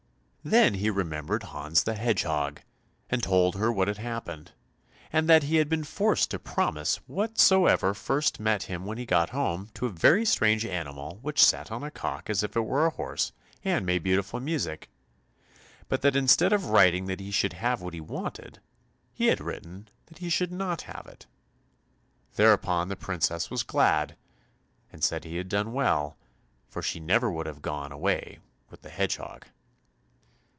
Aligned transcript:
Then 0.43 0.73
he 0.73 0.89
remembered 0.89 1.43
Hans 1.43 1.83
the 1.83 1.93
Hedgehog, 1.93 2.61
and 3.11 3.21
told 3.21 3.53
her 3.57 3.71
what 3.71 3.87
had 3.87 3.99
happened, 3.99 4.53
and 5.13 5.29
that 5.29 5.43
he 5.43 5.57
had 5.57 5.69
been 5.69 5.83
forced 5.83 6.31
to 6.31 6.39
promise 6.39 6.95
whatsoever 7.07 7.93
first 7.93 8.39
met 8.39 8.63
him 8.63 8.87
when 8.87 8.97
he 8.97 9.05
got 9.05 9.29
home, 9.29 9.69
to 9.75 9.85
a 9.85 9.91
very 9.91 10.25
strange 10.25 10.65
animal 10.65 11.19
which 11.21 11.45
sat 11.45 11.71
on 11.71 11.83
a 11.83 11.91
cock 11.91 12.27
as 12.27 12.41
if 12.41 12.55
it 12.55 12.61
were 12.65 12.87
a 12.87 12.95
horse, 12.95 13.33
and 13.63 13.85
made 13.85 14.01
beautiful 14.01 14.39
music, 14.39 14.89
but 15.87 16.01
that 16.01 16.15
instead 16.15 16.51
of 16.51 16.71
writing 16.71 17.05
that 17.05 17.19
he 17.19 17.29
should 17.29 17.53
have 17.53 17.79
what 17.83 17.93
he 17.93 18.01
wanted, 18.01 18.59
he 19.13 19.27
had 19.27 19.41
written 19.41 19.89
that 20.07 20.17
he 20.17 20.29
should 20.31 20.51
not 20.51 20.81
have 20.81 21.05
it. 21.05 21.27
Thereupon 22.33 22.87
the 22.87 22.95
princess 22.95 23.51
was 23.51 23.61
glad, 23.61 24.17
and 24.91 25.03
said 25.03 25.23
he 25.23 25.35
had 25.37 25.49
done 25.49 25.71
well, 25.71 26.17
for 26.67 26.81
she 26.81 26.99
never 26.99 27.29
would 27.31 27.45
have 27.45 27.61
gone 27.61 27.91
away 27.91 28.39
with 28.71 28.81
the 28.81 28.89
Hedgehog. 28.89 29.45